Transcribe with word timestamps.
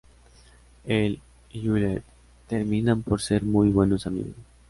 Él 0.87 1.21
y 1.51 1.63
Juliet 1.67 2.03
terminan 2.47 3.03
por 3.03 3.21
ser 3.21 3.43
muy 3.43 3.69
buenos 3.69 4.07
amigos. 4.07 4.33